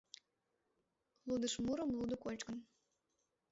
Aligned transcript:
Лудышмурым 1.27 1.89
лудо 1.97 2.15
кочкын. 2.23 2.57